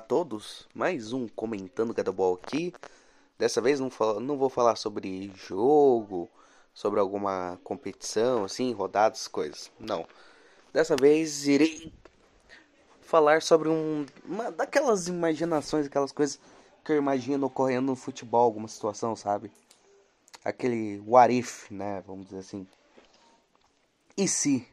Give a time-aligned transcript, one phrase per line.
[0.00, 2.72] A todos, mais um comentando Gadabol aqui.
[3.38, 6.26] Dessa vez não, falo- não vou falar sobre jogo,
[6.72, 9.70] sobre alguma competição, assim, rodadas, coisas.
[9.78, 10.06] Não.
[10.72, 11.92] Dessa vez irei
[13.02, 16.40] falar sobre um, uma daquelas imaginações, aquelas coisas
[16.82, 19.52] que eu imagino ocorrendo no futebol, alguma situação, sabe?
[20.42, 22.02] Aquele what if, né?
[22.06, 22.66] Vamos dizer assim.
[24.16, 24.66] E se?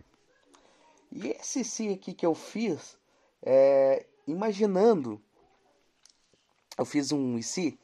[1.11, 2.97] E esse se aqui que eu fiz,
[3.43, 5.21] é, imaginando.
[6.77, 7.79] Eu fiz um se,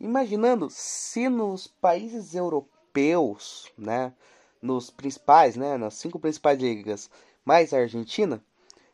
[0.00, 4.12] imaginando se nos países europeus, né,
[4.60, 7.10] nos principais, né, nas cinco principais ligas,
[7.44, 8.42] mais a Argentina,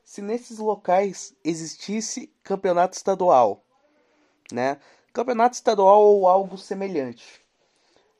[0.04, 3.64] se nesses locais existisse campeonato estadual,
[4.52, 4.78] né,
[5.12, 7.42] campeonato estadual ou algo semelhante.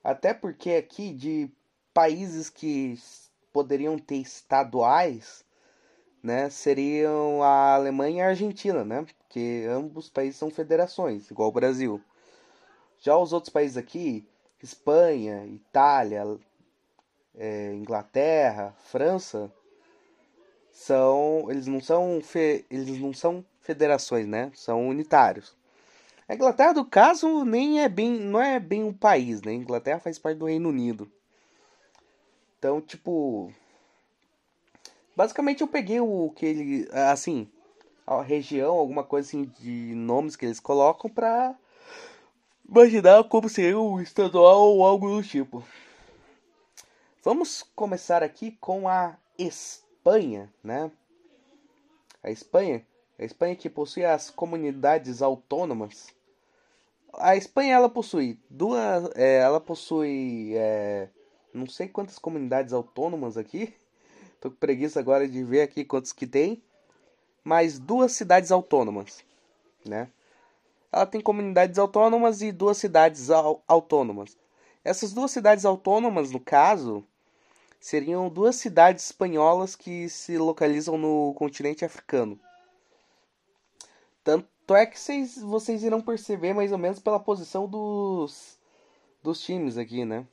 [0.03, 1.51] Até porque aqui de
[1.93, 2.99] países que
[3.53, 5.45] poderiam ter estaduais,
[6.25, 9.05] né, seriam a Alemanha e a Argentina, né?
[9.19, 12.01] Porque ambos países são federações, igual o Brasil.
[12.99, 14.27] Já os outros países aqui,
[14.63, 16.25] Espanha, Itália,
[17.37, 19.53] é, Inglaterra, França,
[20.73, 24.51] são eles não são fe, eles não são federações, né?
[24.55, 25.55] São unitários.
[26.27, 29.53] A Inglaterra, do caso, nem é bem, não é bem um país, né?
[29.53, 31.13] A Inglaterra faz parte do Reino Unido.
[32.59, 33.53] Então, tipo,
[35.17, 36.89] Basicamente eu peguei o que ele.
[36.93, 37.49] Assim,
[38.07, 41.55] a região, alguma coisa assim de nomes que eles colocam pra
[42.69, 45.65] imaginar como seria o estadual ou algo do tipo.
[47.23, 50.91] Vamos começar aqui com a Espanha, né?
[52.23, 52.85] A Espanha,
[53.19, 56.09] a Espanha que possui as comunidades autônomas.
[57.15, 61.09] A Espanha ela possui duas, é, ela possui, é,
[61.53, 63.73] não sei quantas comunidades autônomas aqui.
[64.45, 66.63] Tô com preguiça agora de ver aqui quantos que tem.
[67.43, 69.25] Mas duas cidades autônomas,
[69.87, 70.11] né?
[70.93, 74.37] Ela tem comunidades autônomas e duas cidades au autônomas.
[74.85, 77.03] Essas duas cidades autônomas, no caso,
[77.81, 82.39] seriam duas cidades espanholas que se localizam no continente africano.
[84.23, 88.59] Tanto é que vocês, vocês irão perceber mais ou menos pela posição dos,
[89.23, 90.27] dos times aqui, né?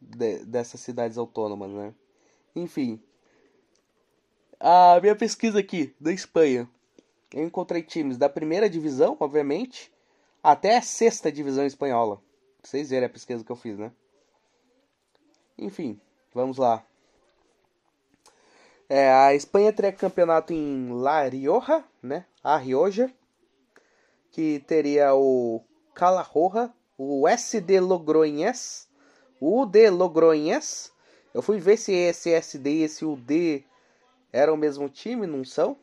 [0.00, 1.92] De, dessas cidades autônomas, né?
[2.54, 3.02] Enfim,
[4.66, 6.66] a minha pesquisa aqui da Espanha,
[7.34, 9.92] eu encontrei times da primeira divisão, obviamente,
[10.42, 12.16] até a sexta divisão espanhola.
[12.62, 13.92] Pra vocês verem a pesquisa que eu fiz, né?
[15.58, 16.00] Enfim,
[16.32, 16.82] vamos lá.
[18.88, 22.24] É, a Espanha teria campeonato em La Rioja, né?
[22.42, 23.12] A Rioja,
[24.30, 25.62] que teria o
[25.94, 28.88] Calahorra, o SD Logroñés,
[29.38, 30.90] o UD Logroñés.
[31.34, 33.62] Eu fui ver se esse SD esse UD
[34.34, 35.78] eram o mesmo time, não são?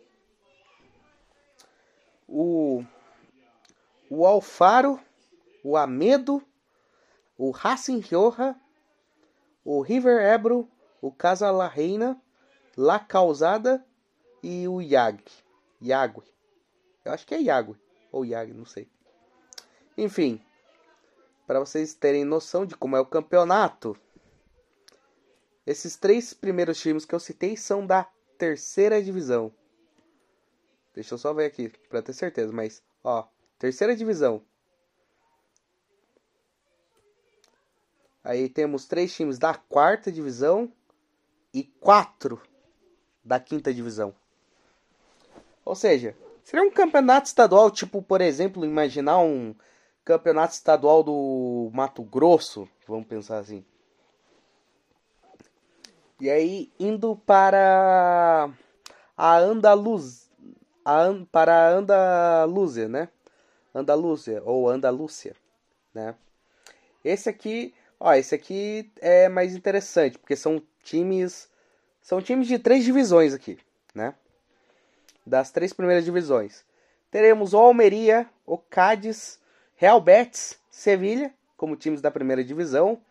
[2.27, 2.83] O
[4.09, 4.99] o Alfaro,
[5.63, 6.45] o Amedo,
[7.37, 8.53] o Racing Rioja,
[9.63, 10.69] o River Ebro,
[11.01, 12.21] o Casa La Reina,
[12.75, 13.85] La Causada
[14.43, 15.23] e o Yag.
[15.81, 16.21] Yague.
[17.05, 17.79] Eu acho que é Yague
[18.11, 18.89] ou Yag, não sei.
[19.97, 20.43] Enfim,
[21.47, 23.95] para vocês terem noção de como é o campeonato,
[25.65, 28.09] esses três primeiros times que eu citei são da
[28.41, 29.53] terceira divisão.
[30.95, 33.27] Deixa eu só ver aqui para ter certeza, mas ó,
[33.59, 34.41] terceira divisão.
[38.23, 40.73] Aí temos três times da quarta divisão
[41.53, 42.41] e quatro
[43.23, 44.11] da quinta divisão.
[45.63, 49.53] Ou seja, seria um campeonato estadual, tipo, por exemplo, imaginar um
[50.03, 53.63] campeonato estadual do Mato Grosso, vamos pensar assim.
[56.21, 58.47] E aí, indo para
[59.17, 60.29] a Andaluz,
[60.85, 63.09] a, para a Andalúzia, né?
[63.73, 65.35] Andalúzia ou Andalúcia,
[65.91, 66.13] né?
[67.03, 71.49] Esse aqui, ó, esse aqui é mais interessante, porque são times
[72.03, 73.57] são times de três divisões aqui,
[73.95, 74.13] né?
[75.25, 76.63] Das três primeiras divisões.
[77.09, 79.39] Teremos o Almeria, o Cádiz,
[79.75, 83.01] Real Betis, Sevilha, como times da primeira divisão,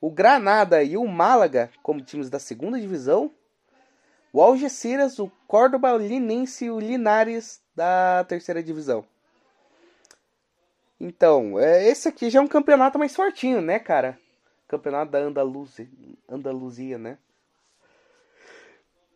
[0.00, 3.30] o Granada e o Málaga como times da segunda divisão,
[4.32, 9.04] o Algeciras, o Córdoba, o Linense e o Linares da terceira divisão.
[10.98, 14.18] Então, é, esse aqui já é um campeonato mais fortinho, né, cara?
[14.68, 15.88] Campeonato da Andaluzia,
[16.28, 17.18] Andaluzia né?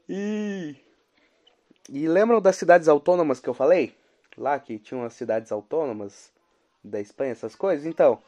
[0.08, 0.76] E
[1.88, 3.94] e lembram das cidades autônomas que eu falei?
[4.36, 6.32] Lá que tinham as cidades autônomas
[6.82, 7.86] da Espanha, essas coisas?
[7.86, 8.22] Então,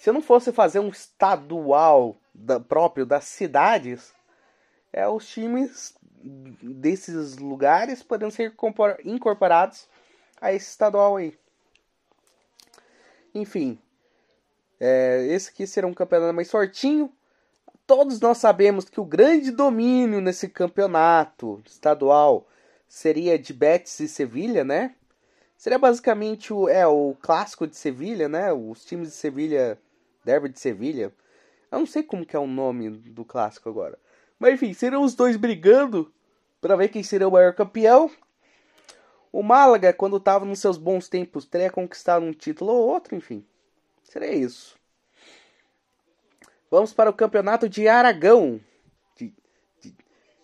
[0.00, 4.14] se não fosse fazer um estadual da, próprio das cidades,
[4.90, 5.94] é os times
[6.62, 8.54] desses lugares podendo ser
[9.04, 9.86] incorporados
[10.40, 11.38] a esse estadual aí.
[13.34, 13.78] Enfim,
[14.80, 17.12] é, esse aqui será um campeonato mais fortinho.
[17.86, 22.48] Todos nós sabemos que o grande domínio nesse campeonato estadual
[22.88, 24.94] seria de Betis e Sevilha, né?
[25.58, 28.50] Seria basicamente o, é, o clássico de Sevilha, né?
[28.50, 29.78] Os times de Sevilha,
[30.24, 31.12] Derby de Sevilha.
[31.70, 33.98] Eu não sei como que é o nome do clássico agora.
[34.38, 36.12] Mas enfim, serão os dois brigando
[36.60, 38.10] para ver quem seria o maior campeão.
[39.32, 43.44] O Málaga, quando estava nos seus bons tempos, teria conquistado um título ou outro, enfim.
[44.02, 44.76] Seria isso.
[46.70, 48.60] Vamos para o campeonato de Aragão.
[49.16, 49.32] De,
[49.80, 49.94] de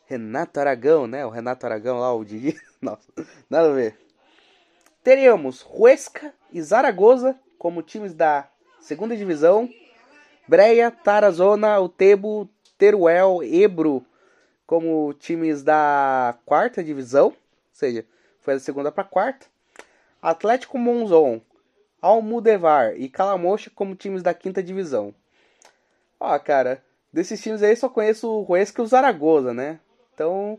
[0.06, 1.26] Renato Aragão, né?
[1.26, 2.56] O Renato Aragão lá, o de.
[2.80, 3.10] Nossa,
[3.50, 3.98] nada a ver.
[5.02, 8.48] Teríamos Huesca e Zaragoza como times da
[8.86, 9.68] segunda divisão.
[10.46, 12.48] Breia, Tarazona, Utebo,
[12.78, 14.06] Teruel, Ebro
[14.64, 17.36] como times da quarta divisão, ou
[17.72, 18.04] seja,
[18.40, 19.46] foi da segunda para quarta.
[20.22, 21.40] Atlético Monzon,
[22.00, 25.12] Almudevar e Calamocha como times da quinta divisão.
[26.18, 29.80] Ó, cara, desses times aí só conheço o Huesca e o Zaragoza, né?
[30.14, 30.58] Então,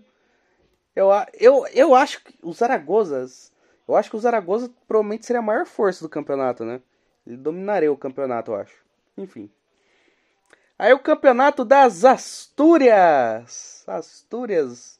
[0.95, 3.53] eu, eu, eu acho que os Zaragozas,
[3.87, 6.81] eu acho que o Zaragoza provavelmente seria a maior força do campeonato, né?
[7.27, 8.85] Ele dominaria o campeonato, eu acho.
[9.17, 9.51] Enfim.
[10.79, 13.83] Aí o campeonato das Astúrias.
[13.85, 14.97] Astúrias.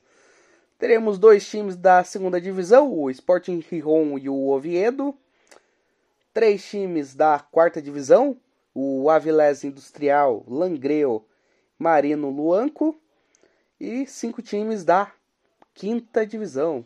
[0.77, 5.17] Teremos dois times da segunda divisão, o Sporting Rijon e o Oviedo.
[6.33, 8.37] Três times da quarta divisão,
[8.75, 11.25] o Avilés Industrial, Langreo,
[11.79, 12.99] Marino Luanco.
[13.79, 15.11] E cinco times da
[15.73, 16.85] quinta divisão,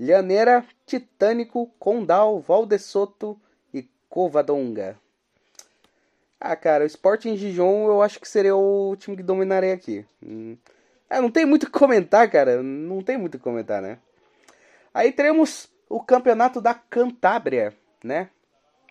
[0.00, 3.45] Lhaneira, Titânico, Condal, Valdesoto e
[4.08, 4.98] Covadonga.
[6.40, 10.04] Ah, cara, o Sporting Gijon eu acho que seria o time que dominaria aqui.
[10.22, 10.56] Hum.
[11.08, 12.62] É, não tem muito o que comentar, cara.
[12.62, 13.98] Não tem muito o que comentar, né?
[14.92, 18.28] Aí teremos o campeonato da Cantábria, né?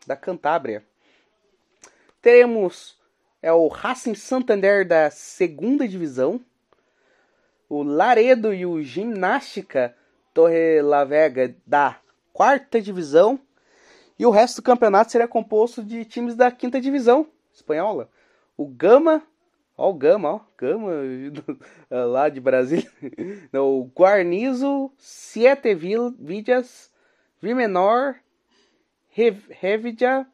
[0.08, 0.84] Da Cantábria.
[2.22, 2.98] Teremos
[3.46, 6.42] é o Racing Santander da segunda divisão,
[7.70, 9.96] o Laredo e o Gimnástica
[10.34, 12.00] Torre La Vega da
[12.34, 13.40] quarta divisão,
[14.18, 18.10] e o resto do campeonato seria composto de times da quinta divisão, espanhola.
[18.58, 19.22] O Gama,
[19.78, 20.92] ó o Gama, ó, Gama
[21.90, 22.90] lá de Brasília.
[23.54, 26.90] o Guarnizo, Siete Vidas,
[27.42, 28.16] Vimenor,
[29.10, 30.26] Revidia,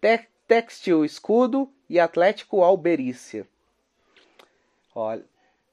[0.00, 3.46] Te Textil Escudo e Atlético Alberícia.
[4.94, 5.24] Olha,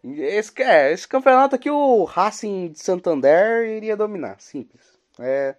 [0.04, 5.00] esse, é, esse campeonato aqui o Racing de Santander iria dominar, simples.
[5.20, 5.56] É,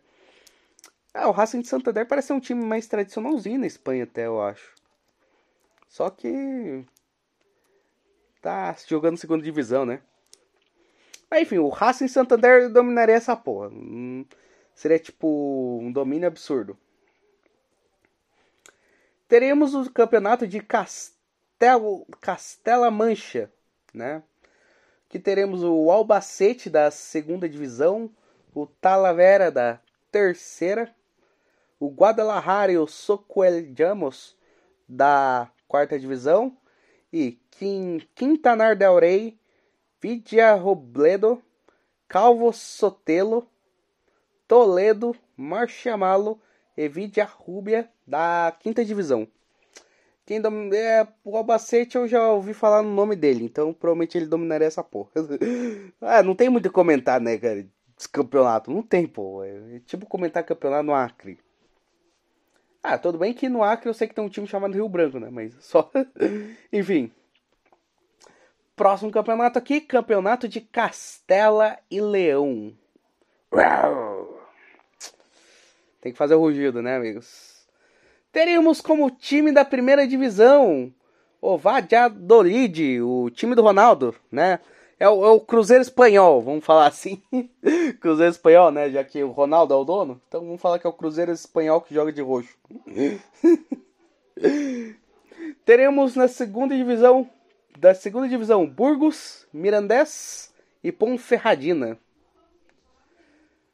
[1.14, 4.42] é, o Racing de Santander parece ser um time mais tradicionalzinho na Espanha até, eu
[4.42, 4.74] acho.
[5.88, 6.84] Só que
[8.42, 10.02] tá jogando segunda divisão, né?
[11.30, 13.68] Mas enfim, o Racing Santander dominaria essa porra.
[13.68, 14.26] Hum,
[14.74, 16.76] seria tipo um domínio absurdo.
[19.28, 23.50] Teremos o campeonato de Castelo, Castela Mancha,
[23.92, 24.22] né?
[25.08, 28.10] Que teremos o Albacete da segunda divisão,
[28.52, 29.80] o Talavera da
[30.10, 30.94] terceira,
[31.84, 34.34] o Guadalajara e o Socueljamos
[34.88, 36.56] da quarta divisão,
[37.12, 37.38] e
[38.14, 39.38] Quintanar del Rey,
[40.00, 41.42] Vidia Robledo,
[42.08, 43.46] Calvo Sotelo,
[44.48, 46.40] Toledo, Marchamalo
[46.76, 49.28] e Vidia Rubia da quinta divisão.
[50.26, 50.40] Quem
[50.72, 54.82] é, o Albacete eu já ouvi falar no nome dele, então provavelmente ele dominaria essa
[54.82, 55.10] porra.
[56.00, 57.66] ah, não tem muito a comentar, né, cara?
[58.10, 58.70] campeonato.
[58.70, 59.44] Não tem, pô.
[59.44, 61.38] É tipo comentar campeonato no Acre.
[62.86, 65.18] Ah, tudo bem que no Acre eu sei que tem um time chamado Rio Branco,
[65.18, 65.30] né?
[65.30, 65.90] Mas só.
[66.70, 67.10] Enfim.
[68.76, 72.76] Próximo campeonato aqui: Campeonato de Castela e Leão.
[76.02, 77.66] Tem que fazer o rugido, né, amigos?
[78.30, 80.92] Teríamos como time da primeira divisão
[81.40, 84.60] o Valladolid, o time do Ronaldo, né?
[84.98, 87.20] É o, é o, Cruzeiro Espanhol, vamos falar assim.
[88.00, 88.90] Cruzeiro Espanhol, né?
[88.90, 90.20] Já que o Ronaldo é o dono.
[90.28, 92.56] Então vamos falar que é o Cruzeiro Espanhol que joga de roxo.
[95.64, 97.28] Teremos na segunda divisão,
[97.78, 101.98] da segunda divisão, Burgos, Mirandés e Ponferradina.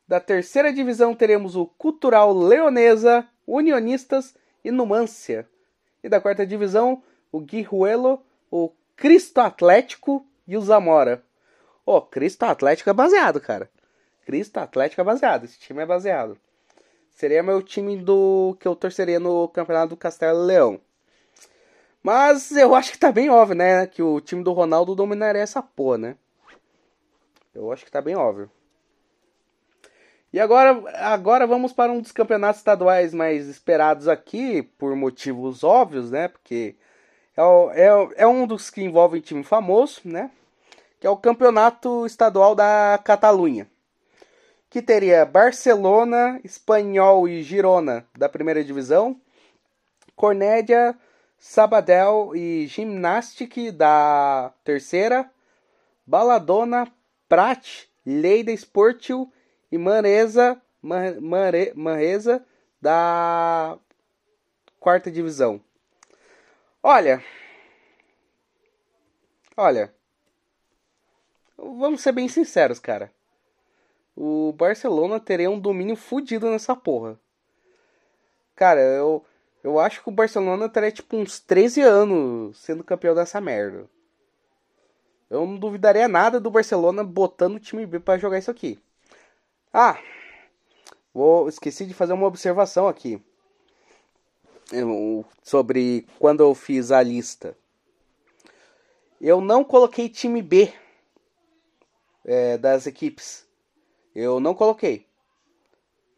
[0.06, 4.34] Da terceira divisão teremos o Cultural Leonesa, Unionistas
[4.64, 5.48] e Numância.
[6.02, 11.22] E da quarta divisão, o Guijuelo, o Cristo Atlético e o Zamora.
[11.86, 13.70] Ô, oh, Cristo Atlético é baseado, cara.
[14.26, 15.44] Cristo Atlético é baseado.
[15.44, 16.36] Esse time é baseado.
[17.10, 20.80] Seria meu time do que eu torceria no campeonato do Castelo Leão.
[22.02, 23.86] Mas eu acho que tá bem óbvio, né?
[23.86, 26.16] Que o time do Ronaldo dominaria essa porra, né?
[27.54, 28.50] Eu acho que tá bem óbvio.
[30.32, 36.10] E agora, agora vamos para um dos campeonatos estaduais mais esperados aqui, por motivos óbvios,
[36.10, 36.28] né?
[36.28, 36.76] Porque
[37.36, 37.42] é,
[37.82, 40.30] é, é um dos que envolve time famoso, né?
[41.00, 43.68] Que é o campeonato estadual da Catalunha.
[44.68, 49.20] Que teria Barcelona, Espanhol e Girona da primeira divisão,
[50.14, 50.96] Cornélia,
[51.38, 55.28] Sabadell e Gimnastic da terceira,
[56.06, 56.86] Baladona,
[57.28, 59.32] Prat, Leida Esportil
[59.72, 60.60] e Manresa,
[61.74, 62.44] Manresa
[62.80, 63.78] da
[64.78, 65.60] quarta divisão.
[66.82, 67.24] Olha,
[69.56, 69.94] olha,
[71.60, 73.12] vamos ser bem sinceros, cara.
[74.16, 77.18] O Barcelona teria um domínio fodido nessa porra.
[78.54, 79.24] Cara, eu,
[79.62, 83.88] eu acho que o Barcelona teria tipo uns 13 anos sendo campeão dessa merda.
[85.28, 88.78] Eu não duvidaria nada do Barcelona botando o time B para jogar isso aqui.
[89.72, 89.98] Ah,
[91.14, 93.22] vou esqueci de fazer uma observação aqui
[95.42, 97.56] sobre quando eu fiz a lista.
[99.20, 100.72] Eu não coloquei time B
[102.24, 103.46] é, das equipes.
[104.14, 105.06] Eu não coloquei.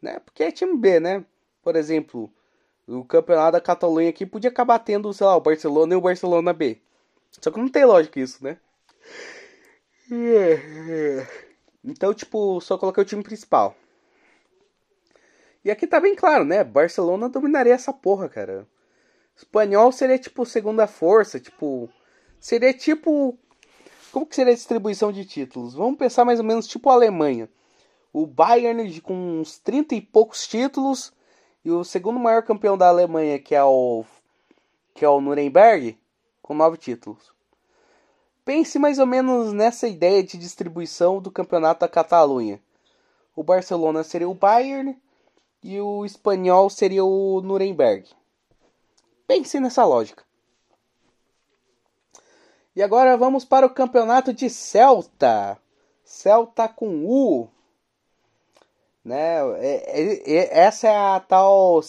[0.00, 0.18] Né?
[0.20, 1.24] Porque é time B, né?
[1.62, 2.32] Por exemplo,
[2.86, 6.52] o campeonato da Catalunha aqui podia acabar tendo, sei lá, o Barcelona e o Barcelona
[6.52, 6.80] B.
[7.40, 8.58] Só que não tem lógica isso, né?
[11.84, 13.76] Então, tipo, só coloquei o time principal.
[15.64, 16.64] E aqui tá bem claro, né?
[16.64, 18.66] Barcelona dominaria essa porra, cara.
[19.36, 21.88] Espanhol seria tipo segunda força, tipo.
[22.40, 23.38] Seria tipo.
[24.12, 25.72] Como que seria a distribuição de títulos?
[25.72, 27.48] Vamos pensar mais ou menos tipo a Alemanha.
[28.12, 31.14] O Bayern com uns 30 e poucos títulos.
[31.64, 34.04] E o segundo maior campeão da Alemanha, que é o.
[34.94, 35.98] Que é o Nuremberg,
[36.42, 37.32] com nove títulos.
[38.44, 42.60] Pense mais ou menos nessa ideia de distribuição do campeonato da Catalunha.
[43.34, 44.94] O Barcelona seria o Bayern
[45.62, 48.10] e o espanhol seria o Nuremberg.
[49.26, 50.22] Pense nessa lógica.
[52.74, 55.58] E agora vamos para o campeonato de Celta.
[56.04, 57.48] Celta com U.
[59.04, 59.40] Né?
[59.58, 61.80] É, é, é, essa é a tal.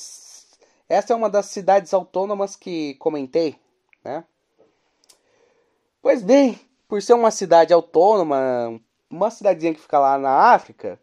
[0.89, 3.55] Essa é uma das cidades autônomas que comentei,
[4.03, 4.25] né?
[6.01, 10.99] Pois bem, por ser uma cidade autônoma, uma cidadezinha que fica lá na África,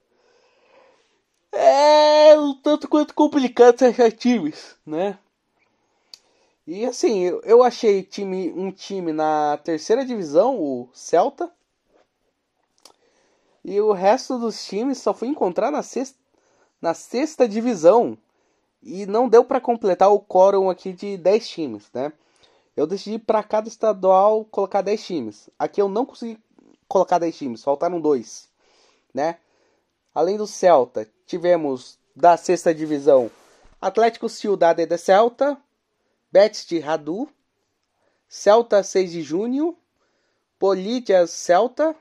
[1.52, 5.18] é um tanto quanto complicado você achar times, né?
[6.66, 11.50] E assim, eu achei time, um time na terceira divisão, o Celta.
[13.64, 16.18] E o resto dos times só fui encontrar na sexta,
[16.80, 18.16] na sexta divisão.
[18.82, 22.12] E não deu para completar o quórum aqui de 10 times, né?
[22.80, 25.50] eu decidi para cada estadual colocar 10 times.
[25.58, 26.38] Aqui eu não consegui
[26.88, 28.48] colocar 10 times, faltaram dois,
[29.12, 29.36] né?
[30.14, 33.30] Além do Celta, tivemos da sexta divisão
[33.80, 35.56] Atlético Ciudad de Celta,
[36.30, 37.28] Betis de Radu,
[38.28, 39.76] Celta 6 de junho,
[40.58, 41.94] Polídias Celta,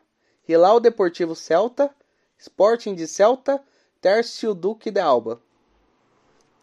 [0.47, 1.93] Hilal Deportivo Celta,
[2.37, 3.61] Sporting de Celta,
[4.01, 5.41] Tércio Duque de Alba.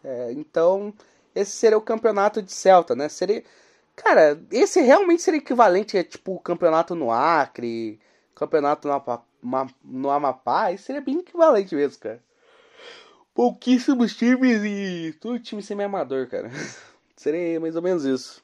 [0.03, 0.93] É, então,
[1.35, 3.09] esse seria o campeonato de Celta, né?
[3.09, 3.43] Seria,
[3.97, 7.99] Cara, esse realmente seria equivalente a tipo o campeonato no Acre,
[8.35, 12.23] campeonato no, no Amapá, isso seria bem equivalente mesmo, cara.
[13.33, 16.49] Pouquíssimos times e tudo time semi-amador, cara.
[17.17, 18.41] seria mais ou menos isso.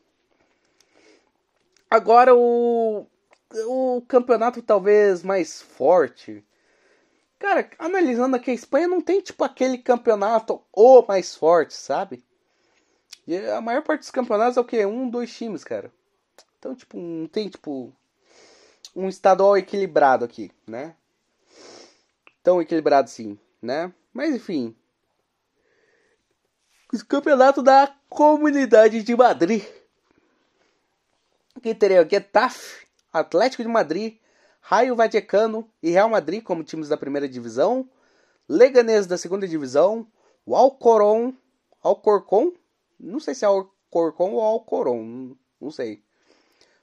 [1.89, 3.07] Agora o
[3.67, 6.43] o campeonato talvez mais forte.
[7.37, 12.23] Cara, analisando aqui, a Espanha não tem, tipo, aquele campeonato o mais forte, sabe?
[13.27, 14.85] E a maior parte dos campeonatos é o quê?
[14.85, 15.91] Um, dois times, cara.
[16.57, 17.93] Então, tipo, não tem, tipo,
[18.95, 20.95] um estadual equilibrado aqui, né?
[22.41, 23.93] Tão equilibrado sim, né?
[24.13, 24.75] Mas, enfim.
[27.01, 29.63] Campeonato da Comunidade de Madrid.
[31.61, 34.17] Que teria o Getafe, Atlético de Madrid,
[34.59, 37.89] Raio Vallecano e Real Madrid como times da primeira divisão,
[38.47, 40.05] Leganés da segunda divisão,
[40.45, 41.33] o Alcoron,
[41.81, 42.53] Alcorcon,
[42.99, 46.03] não sei se é Alcorcon ou Alcoron, não sei.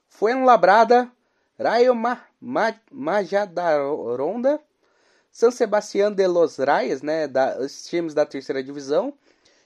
[0.07, 1.11] Fuenlabrada,
[1.57, 4.59] Rayo Ma, Ma, Majadaronda,
[5.31, 9.13] San Sebastián de los Rayas, né, da, os times da terceira divisão,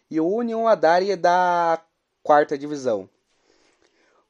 [0.09, 1.81] e o União Adaria da
[2.23, 3.09] quarta divisão.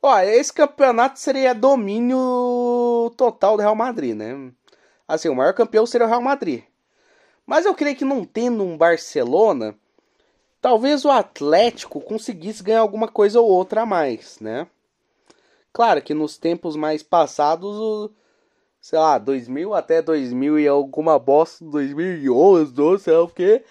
[0.02, 4.52] Ó, esse campeonato seria domínio total do Real Madrid, né?
[5.08, 6.64] Assim, o maior campeão seria o Real Madrid.
[7.46, 9.76] Mas eu creio que não tendo um Barcelona,
[10.62, 14.68] talvez o Atlético conseguisse ganhar alguma coisa ou outra a mais, né?
[15.72, 18.10] Claro que nos tempos mais passados,
[18.80, 23.64] sei lá, 2000 até 2000 e alguma bosta, 2011, 12, sei lá o que.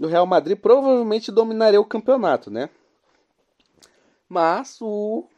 [0.00, 2.68] O Real Madrid provavelmente dominaria o campeonato, né?
[4.28, 5.28] Mas o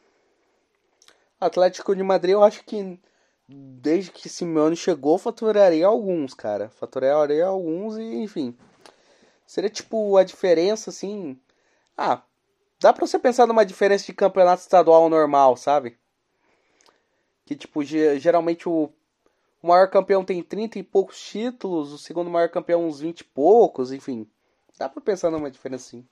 [1.39, 2.99] Atlético de Madrid, eu acho que
[3.47, 6.69] desde que Simeone chegou, faturaria alguns, cara.
[6.69, 8.57] Faturaria alguns e, enfim.
[9.45, 11.39] Seria tipo a diferença, assim.
[11.95, 12.21] Ah,
[12.79, 15.97] dá pra você pensar numa diferença de campeonato estadual normal, sabe?
[17.45, 18.91] Que, tipo, geralmente o,
[19.61, 23.23] o maior campeão tem 30 e poucos títulos, o segundo maior campeão uns 20 e
[23.23, 24.27] poucos, enfim.
[24.77, 26.07] Dá pra pensar numa diferença assim.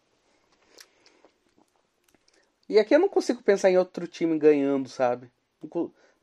[2.67, 5.31] E aqui eu não consigo pensar em outro time ganhando, sabe?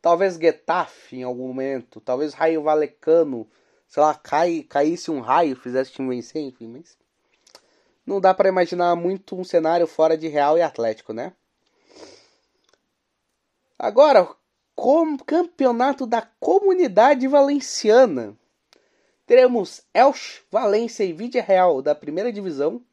[0.00, 3.48] Talvez Getafe em algum momento, talvez Raio Valecano,
[3.86, 6.98] sei lá, cai, caísse um raio, fizesse o time vencer, enfim, mas
[8.04, 11.32] não dá para imaginar muito um cenário fora de Real e Atlético, né?
[13.78, 14.28] Agora,
[14.74, 18.36] como campeonato da Comunidade Valenciana.
[19.32, 22.84] Teremos Elche, Valência e Vídea Real da primeira divisão,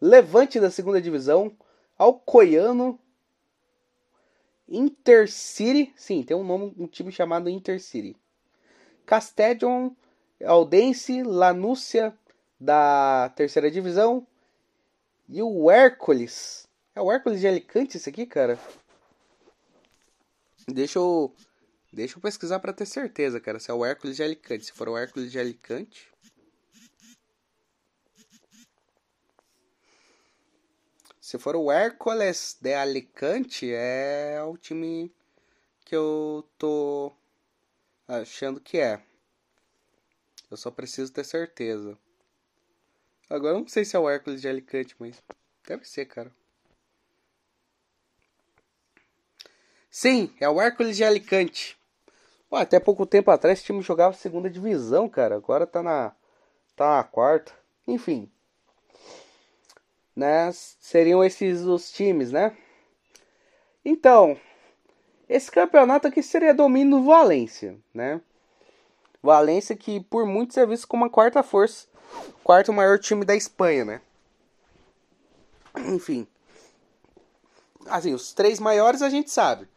[0.00, 1.56] Levante da segunda divisão,
[1.98, 3.00] Alcoiano,
[4.68, 8.16] Intercity, sim, tem um nome, um time chamado Intercity.
[9.04, 9.90] Castellon,
[10.44, 12.16] Aldense, Lanúcia
[12.60, 14.24] da terceira divisão
[15.28, 16.68] e o Hércules.
[16.94, 18.56] É o Hércules de Alicante esse aqui, cara?
[20.68, 21.34] Deixa eu
[21.96, 24.66] deixa eu pesquisar para ter certeza, cara, se é o Hércules de Alicante.
[24.66, 26.12] Se for o Hércules de Alicante,
[31.26, 35.12] Se for o Hércules de Alicante, é o time
[35.84, 37.12] que eu tô
[38.06, 39.02] achando que é.
[40.48, 41.98] Eu só preciso ter certeza.
[43.28, 45.20] Agora eu não sei se é o Hércules de Alicante, mas
[45.66, 46.32] deve ser, cara.
[49.90, 51.76] Sim, é o Hércules de Alicante.
[52.48, 55.36] Pô, até pouco tempo atrás esse time jogava segunda divisão, cara.
[55.36, 56.12] Agora tá na
[56.74, 57.52] tá na quarta.
[57.86, 58.30] Enfim
[60.16, 60.50] né?
[60.80, 62.56] Seriam esses os times, né?
[63.84, 64.40] Então,
[65.28, 68.20] esse campeonato aqui seria domínio do Valência, né?
[69.22, 71.86] Valência que por muitos é visto como a quarta força,
[72.42, 74.00] quarto maior time da Espanha, né?
[75.76, 76.26] Enfim.
[77.86, 79.68] Assim, os três maiores a gente sabe.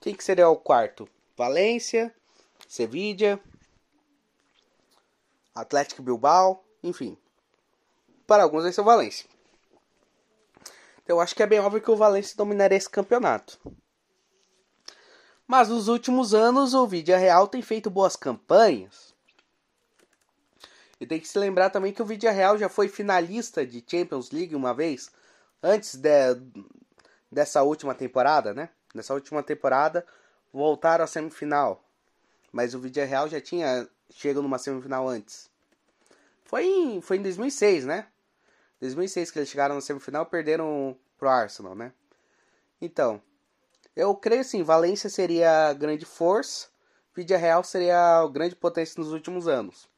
[0.00, 1.08] Quem que seria o quarto?
[1.36, 2.14] Valência,
[2.68, 3.40] Sevilla,
[5.54, 7.16] Atlético Bilbao, enfim.
[8.26, 9.28] Para alguns vai ser o Valência.
[11.06, 13.58] Eu acho que é bem óbvio que o Valencia dominaria esse campeonato.
[15.46, 19.14] Mas nos últimos anos o Vídea Real tem feito boas campanhas.
[20.98, 24.30] E tem que se lembrar também que o Vídea Real já foi finalista de Champions
[24.30, 25.10] League uma vez,
[25.62, 26.10] antes de,
[27.30, 28.70] dessa última temporada, né?
[28.94, 30.06] Nessa última temporada
[30.54, 31.84] voltaram à semifinal.
[32.52, 35.50] Mas o Vídea Real já tinha chegado numa semifinal antes.
[36.44, 38.06] Foi em, foi em 2006, né?
[38.80, 41.92] 2006 que eles chegaram na semifinal perderam pro Arsenal, né?
[42.80, 43.20] Então,
[43.96, 46.68] eu creio assim, Valência seria a grande força,
[47.14, 49.88] Vídea Real seria a grande potência nos últimos anos.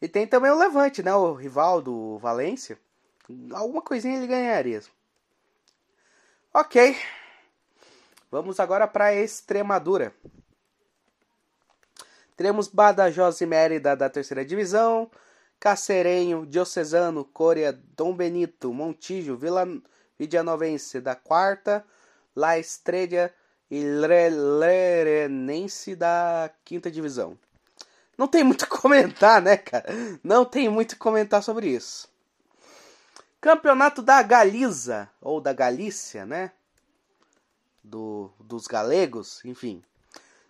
[0.00, 1.14] E tem também o Levante, né?
[1.14, 2.78] O rival do Valência.
[3.52, 4.82] Alguma coisinha ele ganharia.
[6.52, 6.96] Ok.
[8.30, 10.12] Vamos agora para Extremadura.
[12.36, 15.10] Teremos Badajoz e Mérida da terceira divisão,
[15.58, 19.66] Cacerenho, Diocesano, Coreia, Dom Benito, Montijo, Vila
[20.18, 21.84] Vidianovense da quarta,
[22.34, 23.32] La Estrella
[23.70, 27.38] e Lerenense da quinta divisão.
[28.18, 29.86] não tem muito comentar, né, cara?
[30.22, 32.08] Não tem muito comentar sobre isso.
[33.40, 36.50] Campeonato da Galiza, ou da Galícia, né?
[37.88, 39.80] Do, dos galegos, enfim.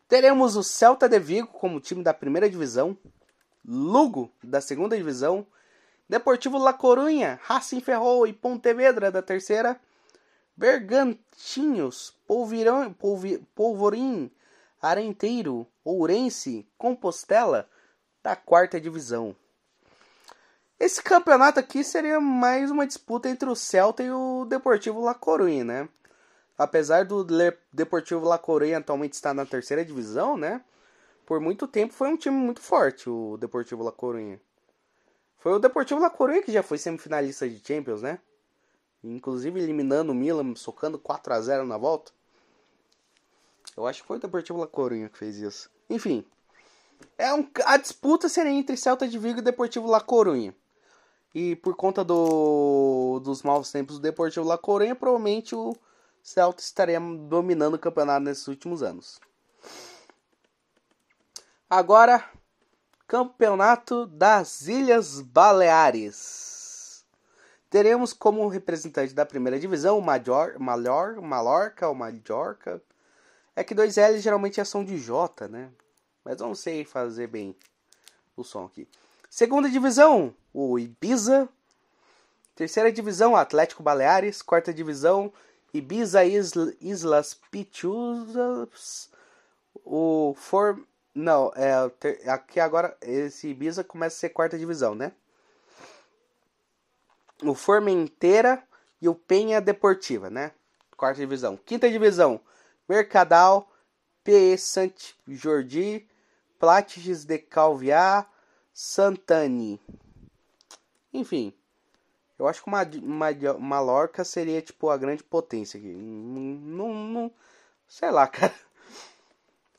[0.08, 2.96] Teremos o Celta de Vigo como time da primeira divisão,
[3.62, 5.46] Lugo da segunda divisão,
[6.08, 9.78] Deportivo La Corunha, Racing Ferrol e Pontevedra da terceira,
[10.56, 14.30] Bergantinhos, Polvirão, Polvi, Polvorim,
[14.80, 17.68] Arenteiro, Ourense, Compostela
[18.22, 19.36] da quarta divisão.
[20.78, 25.64] Esse campeonato aqui seria mais uma disputa entre o Celta e o Deportivo La Coruña,
[25.64, 25.88] né?
[26.58, 27.26] Apesar do
[27.72, 30.64] Deportivo La Coruña atualmente estar na terceira divisão, né?
[31.26, 34.40] Por muito tempo foi um time muito forte, o Deportivo La Coruña.
[35.38, 38.18] Foi o Deportivo La Coruña que já foi semifinalista de Champions, né?
[39.04, 42.10] Inclusive eliminando o Milan, socando 4 a 0 na volta.
[43.76, 45.68] Eu acho que foi o Deportivo La Coruña que fez isso.
[45.90, 46.24] Enfim,
[47.18, 50.54] é um, a disputa seria entre Celta de Vigo e Deportivo La Coruña.
[51.34, 55.76] E por conta do, dos maus tempos do Deportivo La Coruña, provavelmente o
[56.26, 59.20] Celta estaria dominando o campeonato nesses últimos anos.
[61.70, 62.28] Agora,
[63.06, 67.04] Campeonato das Ilhas Baleares.
[67.70, 72.82] Teremos como representante da primeira divisão o Major, Malor, Malorca ou Majorca.
[73.54, 75.70] É que dois L's geralmente é som de J, né?
[76.24, 77.54] Mas não sei fazer bem
[78.36, 78.88] o som aqui.
[79.30, 81.48] Segunda divisão, o Ibiza.
[82.56, 84.42] Terceira divisão, Atlético Baleares.
[84.42, 85.32] Quarta divisão,
[85.76, 89.10] Ibiza Islas Pitiusas.
[89.84, 90.80] O For...
[91.14, 91.72] Não, é,
[92.30, 95.12] aqui agora esse Ibiza começa a ser quarta divisão, né?
[97.42, 98.62] O Formenteira
[99.00, 100.52] e o Penha Deportiva, né?
[100.96, 101.56] Quarta divisão.
[101.56, 102.40] Quinta divisão,
[102.88, 103.70] Mercadal,
[104.24, 106.06] PE Sant Jordi,
[106.58, 108.30] Plates de Calviar,
[108.72, 109.80] Santani.
[111.12, 111.54] Enfim,
[112.38, 115.88] eu acho que uma, uma Mallorca seria tipo a grande potência aqui.
[115.88, 117.32] Não, não,
[117.88, 118.54] sei lá, cara.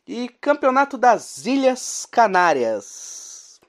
[0.08, 3.60] E Campeonato das Ilhas Canárias.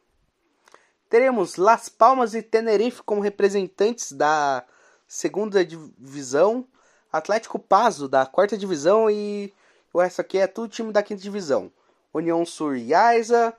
[1.11, 4.64] Teremos Las Palmas e Tenerife como representantes da
[5.07, 6.66] segunda divisão,
[7.11, 9.53] Atlético Pazo da quarta divisão e
[9.92, 11.72] o resto aqui é tudo time da quinta divisão.
[12.12, 13.55] União Suryaisa,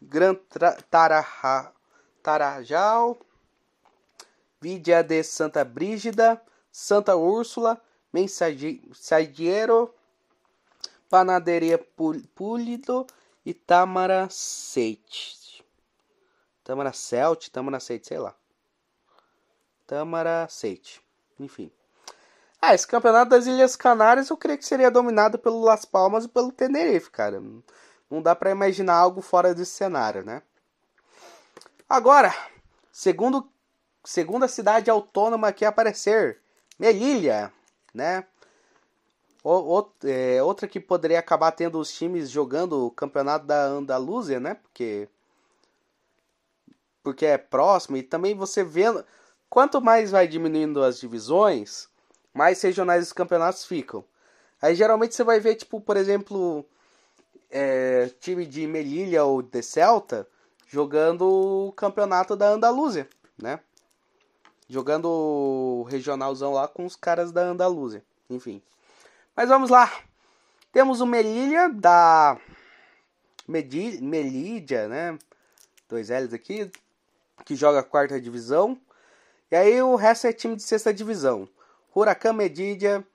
[0.00, 0.34] Gran
[0.90, 1.70] Taraja,
[2.22, 3.18] Tarajal,
[4.60, 6.40] Vidia de Santa Brígida,
[6.70, 7.80] Santa Úrsula,
[8.12, 9.94] Mensageiro,
[11.08, 11.78] Panaderia
[12.34, 13.06] Pulido
[13.44, 15.64] e Tamara Seite.
[16.64, 18.34] Tamara Celt, Tamara Seite, sei lá.
[19.86, 21.00] Tamara Seite,
[21.38, 21.70] enfim.
[22.60, 26.28] Ah, esse campeonato das Ilhas Canárias eu creio que seria dominado pelo Las Palmas e
[26.28, 27.40] pelo Tenerife, cara.
[28.10, 30.42] Não dá para imaginar algo fora desse cenário, né?
[31.88, 32.34] Agora,
[32.90, 33.48] segundo
[34.06, 36.38] segunda cidade autônoma que aparecer,
[36.78, 37.52] Melilla,
[37.92, 38.24] né?
[39.42, 44.54] O, é, outra que poderia acabar tendo os times jogando o campeonato da Andaluzia, né?
[44.54, 45.08] Porque
[47.02, 49.04] porque é próximo e também você vendo
[49.48, 51.88] quanto mais vai diminuindo as divisões,
[52.34, 54.04] mais regionais os campeonatos ficam.
[54.60, 56.64] Aí geralmente você vai ver tipo, por exemplo,
[57.50, 60.26] é, time de Melilla ou de Celta
[60.66, 63.08] jogando o campeonato da Andaluzia,
[63.40, 63.60] né?
[64.68, 68.60] Jogando regionalzão lá com os caras da Andaluzia, enfim.
[69.34, 69.92] Mas vamos lá.
[70.72, 72.38] Temos o Melilla da
[73.46, 74.00] Medi...
[74.00, 75.18] Né?
[75.88, 76.70] Dois L's aqui,
[77.44, 78.78] que joga a quarta divisão.
[79.50, 81.48] E aí o resto é time de sexta divisão.
[81.94, 83.06] Huracan Medídia,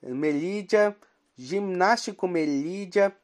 [0.00, 0.96] Melídia,
[1.36, 3.14] Gimnástico Melídia,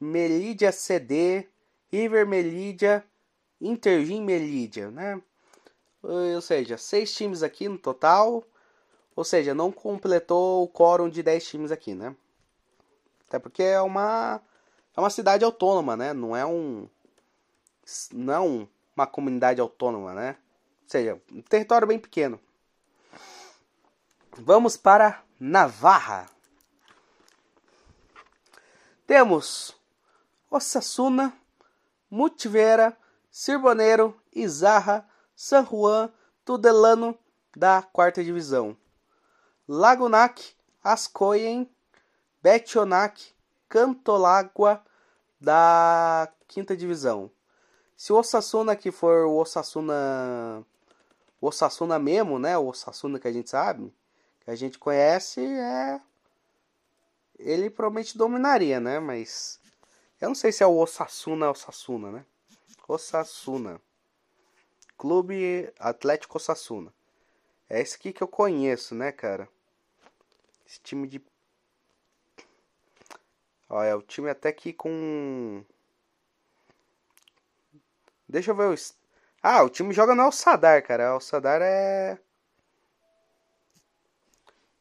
[0.00, 1.48] Melídia CD,
[1.92, 3.04] River Melídia,
[3.60, 5.20] Intergim Melídia, né?
[6.04, 8.44] Ou seja, seis times aqui no total.
[9.16, 12.14] Ou seja, não completou o quórum de 10 times aqui, né?
[13.28, 14.40] Até porque é uma
[14.96, 16.12] é uma cidade autônoma, né?
[16.12, 16.88] Não é um
[18.12, 20.36] não é uma comunidade autônoma, né?
[20.82, 22.38] Ou seja, um território bem pequeno.
[24.36, 26.26] Vamos para Navarra.
[29.06, 29.76] Temos
[30.50, 31.32] Osasuna,
[32.10, 32.96] Mutivera,
[33.30, 36.10] Sirboneiro, Izarra, San Juan,
[36.44, 37.18] Tudelano
[37.56, 38.76] da quarta divisão.
[39.66, 41.68] Lagunac, Ascoyen,
[42.42, 43.34] Betionac,
[43.68, 44.84] Cantolagua
[45.40, 47.30] da quinta divisão.
[47.96, 50.64] Se o Osasuna aqui for o Osasuna
[51.40, 52.56] o Osasuna mesmo, né?
[52.56, 53.92] O Osasuna que a gente sabe,
[54.40, 56.00] que a gente conhece, é
[57.38, 58.98] ele provavelmente dominaria, né?
[58.98, 59.60] Mas
[60.20, 62.24] eu não sei se é o Osasuna Osasuna, né?
[62.88, 63.80] Osasuna.
[65.04, 66.90] Clube Atlético Osasuna.
[67.68, 69.46] É esse aqui que eu conheço, né, cara?
[70.66, 71.22] Esse time de.
[73.68, 75.62] Ó, é o time até que com.
[78.26, 78.74] Deixa eu ver o.
[79.42, 81.12] Ah, o time joga no El Sadar, cara.
[81.12, 82.18] O El Sadar é.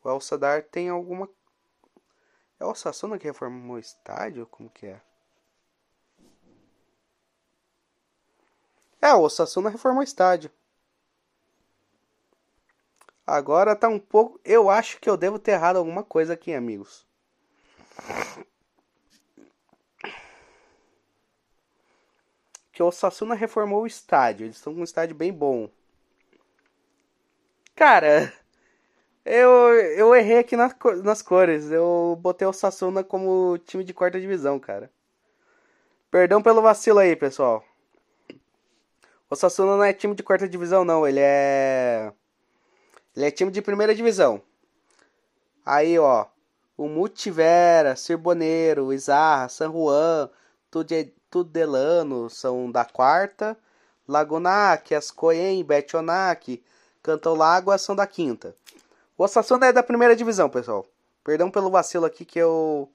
[0.06, 1.30] O El Sadar tem alguma.
[2.62, 4.48] É o Osasuna que reformou o estádio?
[4.48, 5.02] Como que é?
[9.04, 10.50] É, o Osasuna reformou o estádio.
[13.28, 14.40] Agora tá um pouco.
[14.46, 17.06] Eu acho que eu devo ter errado alguma coisa aqui, amigos.
[22.72, 24.46] Que o Osasuna reformou o estádio.
[24.46, 25.70] Eles estão com um estádio bem bom.
[27.76, 28.32] Cara,
[29.26, 29.50] eu,
[29.98, 31.70] eu errei aqui nas, nas cores.
[31.72, 34.90] Eu botei o Sasuna como time de quarta divisão, cara.
[36.10, 37.66] Perdão pelo vacilo aí, pessoal.
[39.34, 41.08] O Sassuolo não é time de quarta divisão, não.
[41.08, 42.14] Ele é.
[43.16, 44.40] Ele é time de primeira divisão.
[45.66, 46.28] Aí, ó.
[46.78, 50.30] O Multivera, Cirboneiro, Izarra, San Juan,
[51.32, 53.58] Tudelano são da quarta.
[54.08, 56.64] Lagunac, Ascoen, Betionac,
[57.02, 58.56] Cantão Lágua são da quinta.
[59.18, 60.86] O Osasuna é da primeira divisão, pessoal.
[61.24, 62.88] Perdão pelo vacilo aqui que eu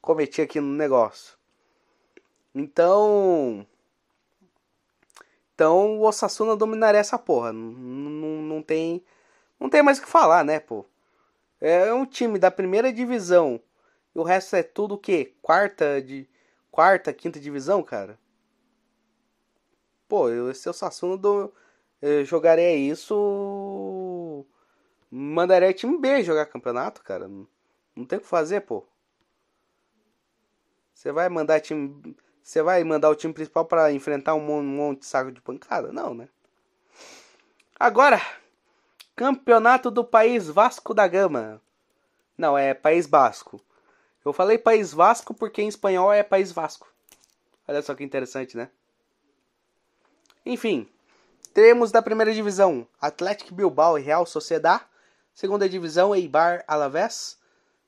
[0.00, 1.34] cometi aqui no negócio.
[2.54, 3.66] Então,
[5.54, 7.52] então o Osasuna dominaria essa porra.
[7.52, 9.04] Não, tem.
[9.60, 10.84] Não tem mais o que falar, né, pô?
[11.60, 13.60] É um time da primeira divisão.
[14.14, 15.34] E o resto é tudo o quê?
[15.42, 16.28] Quarta de.
[16.70, 18.18] Quarta, quinta divisão, cara?
[20.08, 21.52] Pô, eu, se o Sassuolo do,
[22.00, 24.44] eu jogaria isso.
[25.10, 27.28] Mandaria time B jogar campeonato, cara.
[27.94, 28.84] Não tem o que fazer, pô.
[30.94, 32.16] Você vai mandar time.
[32.42, 35.92] Você vai mandar o time principal para enfrentar um monte de saco de pancada?
[35.92, 36.28] Não, né?
[37.78, 38.20] Agora,
[39.14, 41.60] campeonato do País Vasco da Gama.
[42.36, 43.60] Não, é País Basco.
[44.24, 46.88] Eu falei País Vasco porque em espanhol é País Vasco.
[47.66, 48.68] Olha só que interessante, né?
[50.44, 50.88] Enfim,
[51.54, 54.82] temos da primeira divisão Atlético Bilbao e Real Sociedad.
[55.34, 57.38] Segunda divisão Eibar Alavés.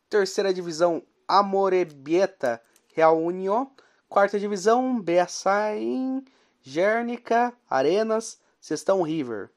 [0.09, 2.63] Terceira divisão Amorebieta
[2.95, 3.71] Real União.
[4.15, 6.25] Quarta divisão, Beasain,
[6.63, 9.51] Gérnica, Arenas, Sestão River.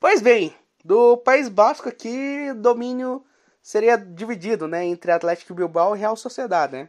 [0.00, 0.52] Pois bem,
[0.84, 3.24] do País Basco aqui, domínio
[3.62, 6.88] seria dividido, né, entre Atlético Bilbao e Real Sociedade, né?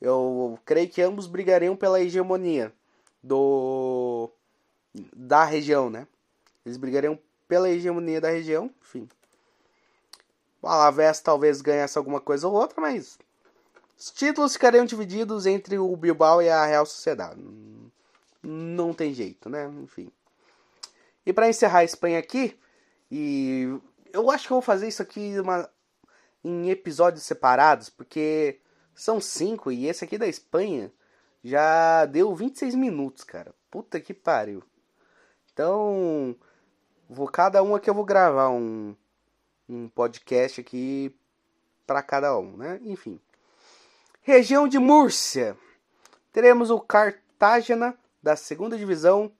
[0.00, 2.72] Eu creio que ambos brigariam pela hegemonia
[3.22, 4.28] do
[5.14, 6.08] da região, né?
[6.64, 9.08] Eles brigariam pela hegemonia da região, enfim.
[10.60, 13.16] O Alavés talvez ganhasse alguma coisa ou outra, mas
[13.98, 17.40] os títulos ficariam divididos entre o Bilbao e a Real Sociedade.
[18.42, 19.66] Não tem jeito, né?
[19.82, 20.10] Enfim.
[21.24, 22.58] E para encerrar a Espanha aqui,
[23.10, 23.78] e
[24.12, 25.68] eu acho que eu vou fazer isso aqui uma,
[26.44, 28.60] em episódios separados, porque
[28.94, 30.92] são cinco e esse aqui da Espanha
[31.42, 33.54] já deu 26 minutos, cara.
[33.70, 34.62] Puta que pariu.
[35.52, 36.36] Então,
[37.08, 38.94] vou cada um aqui eu vou gravar um,
[39.68, 41.14] um podcast aqui
[41.86, 42.78] para cada um, né?
[42.82, 43.20] Enfim.
[44.26, 45.56] Região de Múrcia.
[46.32, 49.30] Teremos o Cartagena da segunda divisão,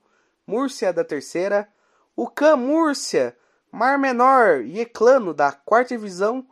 [0.46, 1.68] Múrcia da terceira,
[2.14, 3.36] o Can Múrcia,
[3.72, 6.46] Mar Menor e Eclano da quarta divisão,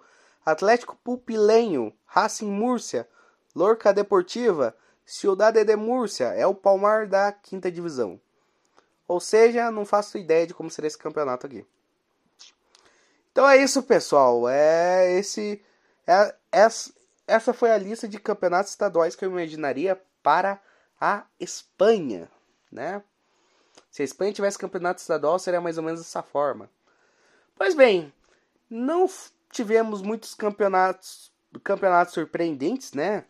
[0.44, 3.08] Atlético Pupilenho, Racing Múrcia,
[3.54, 8.20] Lorca Deportiva, Ciudad de Múrcia, é o Palmar da quinta divisão.
[9.06, 11.64] Ou seja, não faço ideia de como será esse campeonato aqui.
[13.30, 14.48] Então é isso, pessoal.
[14.48, 15.62] É esse
[16.04, 16.68] é, é
[17.26, 20.60] essa foi a lista de campeonatos estaduais que eu imaginaria para
[21.00, 22.30] a Espanha,
[22.70, 23.02] né?
[23.90, 26.68] Se a Espanha tivesse campeonato estadual, seria mais ou menos dessa forma.
[27.56, 28.12] Pois bem,
[28.68, 29.08] não
[29.50, 31.32] tivemos muitos campeonatos,
[31.62, 33.24] campeonatos surpreendentes, né?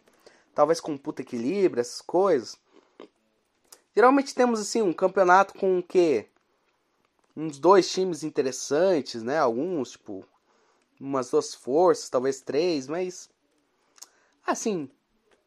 [0.54, 2.56] Talvez com puta equilíbrio, essas coisas.
[3.94, 6.28] Geralmente temos assim um campeonato com o quê?
[7.36, 9.38] Uns dois times interessantes, né?
[9.38, 10.24] Alguns, tipo,
[11.00, 13.28] umas duas forças, talvez três, mas
[14.46, 14.90] Assim,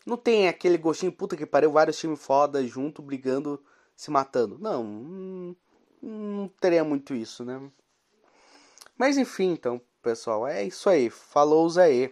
[0.06, 3.62] não tem aquele gostinho puta que pariu, vários times foda junto, brigando,
[3.96, 4.58] se matando.
[4.58, 5.56] Não, não,
[6.02, 7.62] não teria muito isso, né?
[8.98, 11.10] Mas enfim, então, pessoal, é isso aí.
[11.10, 12.12] Falou, Zé.